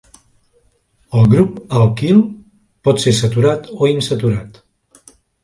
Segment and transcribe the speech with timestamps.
[1.19, 2.23] El grup alquil
[2.89, 4.61] pot ser saturat o insaturat.